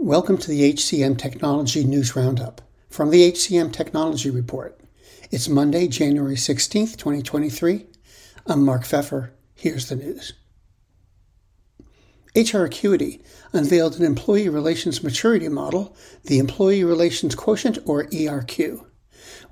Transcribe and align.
Welcome 0.00 0.38
to 0.38 0.48
the 0.48 0.72
HCM 0.74 1.18
Technology 1.18 1.82
News 1.82 2.14
Roundup 2.14 2.60
from 2.88 3.10
the 3.10 3.32
HCM 3.32 3.72
Technology 3.72 4.30
Report. 4.30 4.78
It's 5.32 5.48
Monday, 5.48 5.88
January 5.88 6.36
16th, 6.36 6.96
2023. 6.96 7.84
I'm 8.46 8.64
Mark 8.64 8.84
Pfeffer. 8.84 9.32
Here's 9.56 9.88
the 9.88 9.96
news. 9.96 10.34
HR 12.36 12.62
Acuity 12.62 13.20
unveiled 13.52 13.98
an 13.98 14.04
employee 14.04 14.48
relations 14.48 15.02
maturity 15.02 15.48
model, 15.48 15.96
the 16.22 16.38
Employee 16.38 16.84
Relations 16.84 17.34
Quotient, 17.34 17.80
or 17.84 18.04
ERQ. 18.04 18.86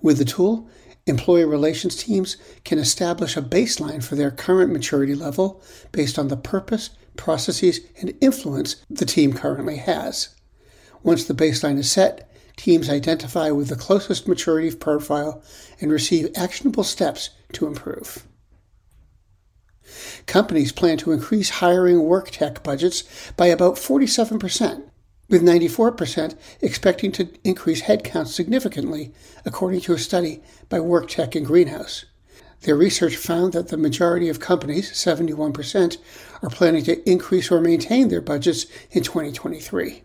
With 0.00 0.18
the 0.18 0.24
tool, 0.24 0.70
employee 1.06 1.44
relations 1.44 1.96
teams 1.96 2.36
can 2.62 2.78
establish 2.78 3.36
a 3.36 3.42
baseline 3.42 4.02
for 4.02 4.14
their 4.14 4.30
current 4.30 4.72
maturity 4.72 5.16
level 5.16 5.60
based 5.90 6.20
on 6.20 6.28
the 6.28 6.36
purpose, 6.36 6.90
processes, 7.16 7.80
and 8.00 8.14
influence 8.20 8.76
the 8.88 9.06
team 9.06 9.32
currently 9.32 9.76
has. 9.76 10.30
Once 11.02 11.24
the 11.24 11.34
baseline 11.34 11.78
is 11.78 11.90
set, 11.90 12.30
teams 12.56 12.88
identify 12.88 13.50
with 13.50 13.68
the 13.68 13.77
closest 13.77 14.27
maturity 14.27 14.74
profile 14.74 15.42
and 15.80 15.92
receive 15.92 16.30
actionable 16.36 16.84
steps 16.84 17.30
to 17.52 17.66
improve. 17.66 18.27
Companies 20.27 20.72
plan 20.72 20.98
to 20.98 21.12
increase 21.12 21.50
hiring 21.50 22.02
work 22.02 22.30
tech 22.30 22.62
budgets 22.62 23.05
by 23.36 23.46
about 23.46 23.77
47%, 23.77 24.83
with 25.28 25.42
94% 25.42 26.36
expecting 26.60 27.12
to 27.12 27.28
increase 27.44 27.83
headcount 27.83 28.27
significantly, 28.27 29.12
according 29.44 29.80
to 29.83 29.92
a 29.92 29.98
study 29.98 30.42
by 30.69 30.78
WorkTech 30.78 31.36
and 31.36 31.46
Greenhouse. 31.46 32.05
Their 32.62 32.77
research 32.77 33.16
found 33.16 33.52
that 33.52 33.69
the 33.69 33.77
majority 33.77 34.28
of 34.28 34.41
companies, 34.41 34.91
71%, 34.91 35.98
are 36.42 36.51
planning 36.51 36.84
to 36.84 37.09
increase 37.09 37.51
or 37.51 37.60
maintain 37.60 38.09
their 38.09 38.20
budgets 38.20 38.66
in 38.91 39.02
2023. 39.02 40.02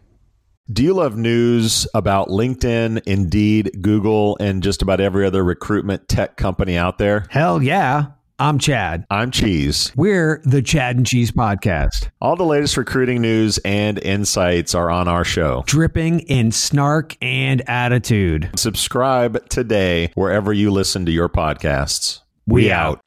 Do 0.72 0.84
you 0.84 0.94
love 0.94 1.18
news 1.18 1.88
about 1.94 2.30
LinkedIn, 2.30 3.02
Indeed, 3.06 3.80
Google, 3.82 4.38
and 4.40 4.64
just 4.64 4.82
about 4.82 5.02
every 5.02 5.26
other 5.26 5.44
recruitment 5.44 6.08
tech 6.08 6.38
company 6.38 6.78
out 6.78 6.98
there? 6.98 7.26
Hell 7.30 7.62
yeah. 7.62 8.12
I'm 8.40 8.58
Chad. 8.58 9.06
I'm 9.12 9.30
Cheese. 9.30 9.92
We're 9.96 10.42
the 10.46 10.64
Chad 10.64 10.96
and 10.98 11.06
Cheese 11.06 11.32
Podcast. 11.32 12.10
All 12.20 12.36
the 12.36 12.44
latest 12.44 12.76
recruiting 12.76 13.22
news 13.22 13.60
and 13.60 14.00
insights 14.00 14.74
are 14.74 14.90
on 14.90 15.08
our 15.08 15.24
show, 15.24 15.64
dripping 15.68 16.22
in 16.22 16.52
snark 16.52 17.16
and 17.22 17.62
attitude. 17.70 18.50
Subscribe 18.56 19.48
today 19.50 20.12
wherever 20.16 20.52
you 20.52 20.72
listen 20.72 21.06
to 21.06 21.12
your 21.12 21.30
podcasts. 21.30 22.22
We, 22.52 22.70
out. 22.70 23.00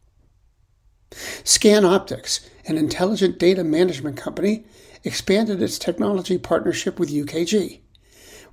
ScanOptics, 1.11 2.49
an 2.65 2.79
intelligent 2.79 3.39
data 3.39 3.63
management 3.63 4.17
company, 4.17 4.65
expanded 5.03 5.61
its 5.61 5.79
technology 5.79 6.39
partnership 6.39 6.99
with 6.99 7.11
UKG. 7.13 7.81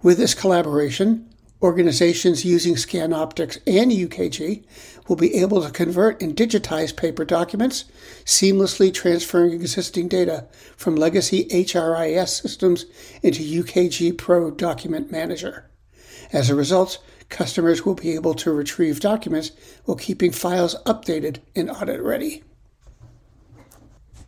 With 0.03 0.17
this 0.17 0.33
collaboration, 0.33 1.33
organizations 1.61 2.43
using 2.43 2.75
ScanOptics 2.75 3.57
and 3.65 3.89
UKG 3.89 4.65
will 5.07 5.15
be 5.15 5.35
able 5.35 5.63
to 5.63 5.71
convert 5.71 6.21
and 6.21 6.35
digitize 6.35 6.93
paper 6.93 7.23
documents, 7.23 7.85
seamlessly 8.25 8.93
transferring 8.93 9.53
existing 9.53 10.09
data 10.09 10.45
from 10.75 10.97
legacy 10.97 11.45
HRIS 11.45 12.41
systems 12.41 12.85
into 13.23 13.63
UKG 13.63 14.17
Pro 14.17 14.51
Document 14.51 15.09
Manager. 15.09 15.71
As 16.33 16.49
a 16.49 16.55
result, 16.55 17.01
customers 17.31 17.85
will 17.85 17.95
be 17.95 18.11
able 18.11 18.35
to 18.35 18.53
retrieve 18.53 18.99
documents 18.99 19.51
while 19.85 19.97
keeping 19.97 20.31
files 20.31 20.75
updated 20.85 21.39
and 21.55 21.71
audit 21.71 22.01
ready. 22.01 22.43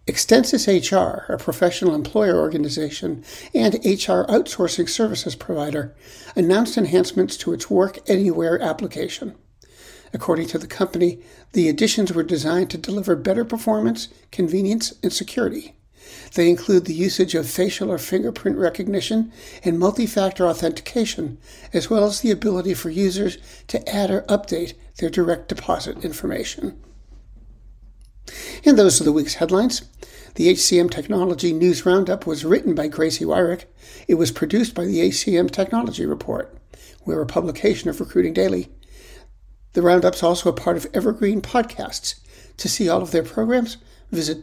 Extensis 0.06 0.68
HR, 0.68 1.31
a 1.31 1.38
professional 1.38 1.96
employer 1.96 2.38
organization 2.38 3.24
and 3.54 3.76
HR 3.76 4.26
outsourcing 4.28 4.90
services 4.90 5.36
provider, 5.36 5.96
announced 6.36 6.78
enhancements 6.78 7.38
to 7.38 7.54
its 7.54 7.70
Work 7.70 8.00
Anywhere 8.09 8.62
application. 8.62 9.36
According 10.14 10.48
to 10.48 10.58
the 10.58 10.68
company, 10.68 11.20
the 11.54 11.70
additions 11.70 12.12
were 12.12 12.24
designed 12.24 12.70
to 12.72 12.78
deliver 12.78 13.16
better 13.16 13.46
performance, 13.46 14.09
convenience, 14.31 14.94
and 15.02 15.14
security. 15.14 15.74
They 16.34 16.50
include 16.50 16.86
the 16.86 16.94
usage 16.94 17.36
of 17.36 17.50
facial 17.50 17.91
or 17.91 17.97
fingerprint 17.97 18.58
recognition 18.58 19.31
and 19.64 19.78
multi 19.78 20.06
factor 20.06 20.47
authentication, 20.47 21.38
as 21.72 21.90
well 21.90 22.06
as 22.06 22.22
the 22.22 22.31
ability 22.31 22.74
for 22.74 22.90
users 22.90 23.38
to 23.68 23.88
add 23.88 24.09
or 24.09 24.22
update 24.24 24.74
their 24.97 25.09
direct 25.09 25.50
deposit 25.50 26.03
information. 26.03 26.81
And 28.66 28.78
those 28.80 29.02
are 29.02 29.03
the 29.03 29.12
week's 29.12 29.36
headlines. 29.36 29.84
The 30.36 30.47
HCM 30.47 30.90
Technology 30.90 31.53
News 31.53 31.86
Roundup 31.86 32.25
was 32.25 32.46
written 32.46 32.74
by 32.74 32.88
Gracie 32.88 33.25
Wyrick. 33.25 33.66
It 34.08 34.16
was 34.16 34.31
produced 34.31 34.74
by 34.74 34.85
the 34.85 35.09
HCM 35.09 35.52
Technology 35.52 36.06
Report. 36.06 36.58
We're 37.06 37.22
a 37.22 37.28
publication 37.28 37.90
of 37.90 38.00
Recruiting 38.00 38.34
Daily. 38.34 38.70
The 39.74 39.81
Roundup's 39.81 40.24
also 40.24 40.50
a 40.50 40.53
part 40.53 40.78
of 40.78 40.88
Evergreen 40.94 41.41
Podcasts. 41.41 42.16
To 42.58 42.70
see 42.70 42.88
all 42.88 43.02
of 43.02 43.12
their 43.12 43.24
programs, 43.24 43.78
visit 44.12 44.41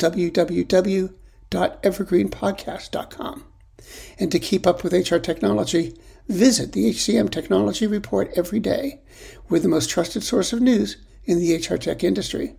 www.evergreenpodcast.com. 1.51 3.45
And 4.19 4.31
to 4.31 4.39
keep 4.39 4.67
up 4.67 4.85
with 4.85 4.93
HR 4.93 5.17
technology, 5.17 5.97
visit 6.29 6.73
the 6.73 6.91
HCM 6.91 7.31
Technology 7.31 7.87
Report 7.87 8.31
every 8.37 8.61
day. 8.61 9.01
We're 9.49 9.61
the 9.61 9.69
most 9.69 9.89
trusted 9.91 10.23
source 10.23 10.53
of 10.53 10.61
news 10.61 10.99
in 11.25 11.41
the 11.41 11.57
HR 11.57 11.77
tech 11.77 12.05
industry. 12.05 12.57